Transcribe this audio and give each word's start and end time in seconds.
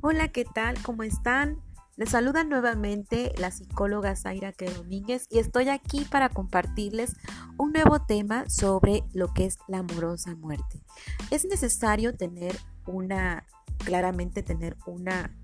Hola, 0.00 0.28
¿qué 0.28 0.44
tal? 0.44 0.80
¿Cómo 0.84 1.02
están? 1.02 1.60
Les 1.96 2.10
saluda 2.10 2.44
nuevamente 2.44 3.32
la 3.36 3.50
psicóloga 3.50 4.14
Zaira 4.14 4.52
Domínguez 4.76 5.26
y 5.28 5.40
estoy 5.40 5.70
aquí 5.70 6.04
para 6.08 6.28
compartirles 6.28 7.16
un 7.56 7.72
nuevo 7.72 8.00
tema 8.02 8.48
sobre 8.48 9.02
lo 9.12 9.34
que 9.34 9.46
es 9.46 9.58
la 9.66 9.78
amorosa 9.78 10.36
muerte. 10.36 10.84
Es 11.32 11.46
necesario 11.46 12.14
tener 12.14 12.56
una, 12.86 13.44
claramente 13.84 14.44
tener 14.44 14.76
una 14.86 15.36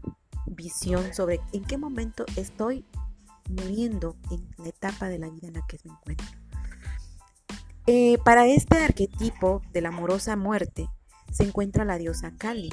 visión 0.46 1.12
sobre 1.12 1.40
en 1.52 1.64
qué 1.64 1.76
momento 1.76 2.24
estoy 2.36 2.86
muriendo 3.50 4.16
en 4.30 4.48
la 4.56 4.68
etapa 4.68 5.08
de 5.08 5.18
la 5.18 5.30
vida 5.30 5.48
en 5.48 5.54
la 5.54 5.66
que 5.66 5.78
me 5.82 5.90
encuentro. 5.90 6.26
Eh, 7.88 8.18
para 8.24 8.46
este 8.46 8.84
arquetipo 8.84 9.62
de 9.72 9.80
la 9.80 9.88
amorosa 9.88 10.36
muerte 10.36 10.88
se 11.32 11.42
encuentra 11.42 11.84
la 11.84 11.98
diosa 11.98 12.30
Kali, 12.36 12.70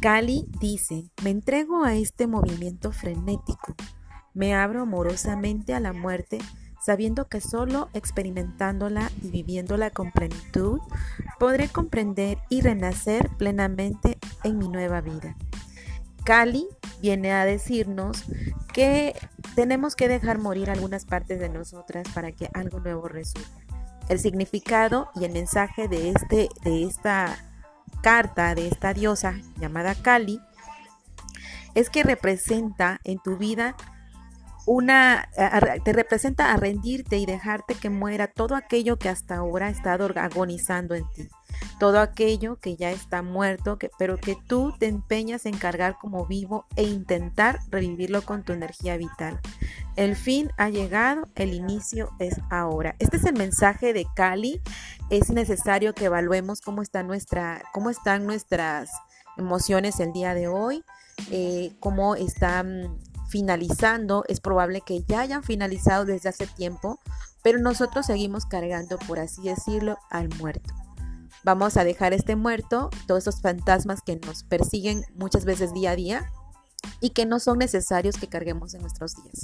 Cali 0.00 0.46
dice, 0.58 1.10
me 1.22 1.28
entrego 1.28 1.84
a 1.84 1.94
este 1.94 2.26
movimiento 2.26 2.90
frenético, 2.90 3.74
me 4.32 4.54
abro 4.54 4.80
amorosamente 4.80 5.74
a 5.74 5.80
la 5.80 5.92
muerte, 5.92 6.38
sabiendo 6.82 7.28
que 7.28 7.42
solo 7.42 7.90
experimentándola 7.92 9.10
y 9.22 9.30
viviéndola 9.30 9.90
con 9.90 10.10
plenitud, 10.10 10.80
podré 11.38 11.68
comprender 11.68 12.38
y 12.48 12.62
renacer 12.62 13.28
plenamente 13.36 14.18
en 14.42 14.56
mi 14.56 14.70
nueva 14.70 15.02
vida. 15.02 15.36
Cali 16.24 16.66
viene 17.02 17.32
a 17.32 17.44
decirnos 17.44 18.24
que 18.72 19.14
tenemos 19.54 19.96
que 19.96 20.08
dejar 20.08 20.38
morir 20.38 20.70
algunas 20.70 21.04
partes 21.04 21.38
de 21.40 21.50
nosotras 21.50 22.08
para 22.14 22.32
que 22.32 22.48
algo 22.54 22.80
nuevo 22.80 23.06
resulte. 23.06 23.50
El 24.08 24.18
significado 24.18 25.10
y 25.14 25.26
el 25.26 25.32
mensaje 25.32 25.88
de, 25.88 26.08
este, 26.08 26.48
de 26.64 26.84
esta 26.84 27.36
carta 28.00 28.54
de 28.54 28.68
esta 28.68 28.94
diosa 28.94 29.34
llamada 29.58 29.94
Kali 29.94 30.40
es 31.74 31.90
que 31.90 32.02
representa 32.02 33.00
en 33.04 33.18
tu 33.18 33.36
vida 33.36 33.76
una, 34.66 35.28
te 35.84 35.92
representa 35.92 36.52
a 36.52 36.56
rendirte 36.56 37.18
y 37.18 37.26
dejarte 37.26 37.74
que 37.74 37.90
muera 37.90 38.28
todo 38.28 38.54
aquello 38.54 38.98
que 38.98 39.08
hasta 39.08 39.36
ahora 39.36 39.66
ha 39.66 39.70
estado 39.70 40.10
agonizando 40.16 40.94
en 40.94 41.04
ti, 41.10 41.28
todo 41.80 41.98
aquello 41.98 42.56
que 42.56 42.76
ya 42.76 42.90
está 42.90 43.22
muerto, 43.22 43.78
pero 43.98 44.18
que 44.18 44.36
tú 44.36 44.74
te 44.78 44.86
empeñas 44.86 45.46
en 45.46 45.56
cargar 45.56 45.96
como 45.98 46.26
vivo 46.26 46.66
e 46.76 46.82
intentar 46.82 47.58
revivirlo 47.70 48.20
con 48.22 48.44
tu 48.44 48.52
energía 48.52 48.98
vital. 48.98 49.40
El 49.96 50.14
fin 50.14 50.52
ha 50.58 50.68
llegado, 50.68 51.26
el 51.36 51.54
inicio 51.54 52.10
es 52.18 52.36
ahora. 52.50 52.96
Este 52.98 53.16
es 53.16 53.24
el 53.24 53.32
mensaje 53.32 53.94
de 53.94 54.06
Cali. 54.14 54.60
Es 55.08 55.30
necesario 55.30 55.94
que 55.94 56.04
evaluemos 56.04 56.60
cómo, 56.60 56.82
cómo 57.72 57.90
están 57.90 58.26
nuestras 58.26 58.90
emociones 59.38 60.00
el 60.00 60.12
día 60.12 60.34
de 60.34 60.48
hoy, 60.48 60.84
eh, 61.30 61.72
cómo 61.80 62.14
están 62.14 62.98
finalizando. 63.30 64.24
Es 64.28 64.40
probable 64.40 64.82
que 64.82 65.02
ya 65.04 65.20
hayan 65.20 65.42
finalizado 65.42 66.04
desde 66.04 66.28
hace 66.28 66.46
tiempo, 66.46 67.00
pero 67.42 67.58
nosotros 67.58 68.04
seguimos 68.04 68.44
cargando, 68.44 68.98
por 68.98 69.18
así 69.18 69.40
decirlo, 69.42 69.96
al 70.10 70.28
muerto. 70.36 70.79
Vamos 71.44 71.76
a 71.76 71.84
dejar 71.84 72.12
este 72.12 72.36
muerto, 72.36 72.90
todos 73.06 73.24
esos 73.24 73.40
fantasmas 73.40 74.02
que 74.02 74.16
nos 74.16 74.44
persiguen 74.44 75.04
muchas 75.14 75.44
veces 75.44 75.72
día 75.72 75.92
a 75.92 75.96
día, 75.96 76.30
y 77.00 77.10
que 77.10 77.26
no 77.26 77.38
son 77.40 77.58
necesarios 77.58 78.16
que 78.16 78.28
carguemos 78.28 78.74
en 78.74 78.82
nuestros 78.82 79.16
días. 79.16 79.40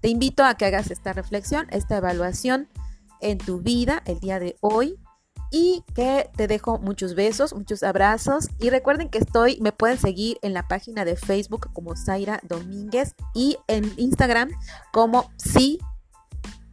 Te 0.00 0.08
invito 0.08 0.44
a 0.44 0.54
que 0.54 0.66
hagas 0.66 0.90
esta 0.90 1.12
reflexión, 1.12 1.66
esta 1.70 1.96
evaluación 1.96 2.68
en 3.20 3.38
tu 3.38 3.60
vida 3.60 4.02
el 4.06 4.20
día 4.20 4.38
de 4.38 4.56
hoy 4.60 4.98
y 5.50 5.84
que 5.94 6.30
te 6.36 6.46
dejo 6.46 6.78
muchos 6.78 7.14
besos, 7.14 7.54
muchos 7.54 7.82
abrazos 7.82 8.48
y 8.58 8.70
recuerden 8.70 9.08
que 9.08 9.18
estoy, 9.18 9.58
me 9.60 9.72
pueden 9.72 9.98
seguir 9.98 10.38
en 10.42 10.52
la 10.52 10.66
página 10.66 11.04
de 11.04 11.16
Facebook 11.16 11.70
como 11.72 11.96
Zaira 11.96 12.40
Domínguez 12.42 13.14
y 13.34 13.56
en 13.68 13.92
Instagram 13.96 14.50
como 14.92 15.30
sí 15.36 15.78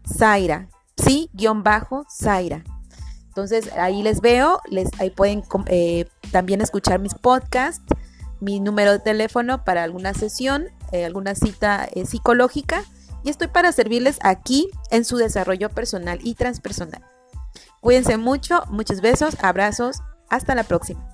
Zaira, 0.06 0.70
sí-Zaira. 0.98 2.64
Entonces 3.32 3.72
ahí 3.78 4.04
les 4.04 4.22
veo, 4.22 4.62
les, 4.70 4.90
ahí 5.00 5.10
pueden 5.10 5.44
eh, 5.68 6.06
también 6.32 6.62
escuchar 6.62 7.00
mis 7.00 7.14
podcasts 7.14 7.84
mi 8.42 8.60
número 8.60 8.92
de 8.92 9.00
teléfono 9.00 9.64
para 9.64 9.84
alguna 9.84 10.14
sesión, 10.14 10.66
eh, 10.92 11.06
alguna 11.06 11.36
cita 11.36 11.88
eh, 11.94 12.06
psicológica 12.06 12.84
y 13.24 13.30
estoy 13.30 13.48
para 13.48 13.72
servirles 13.72 14.18
aquí 14.22 14.70
en 14.90 15.06
su 15.06 15.16
desarrollo 15.16 15.70
personal 15.70 16.20
y 16.24 16.34
transpersonal. 16.34 17.04
Cuídense 17.80 18.18
mucho, 18.18 18.64
muchos 18.70 19.00
besos, 19.00 19.38
abrazos, 19.42 20.02
hasta 20.30 20.56
la 20.56 20.64
próxima. 20.64 21.11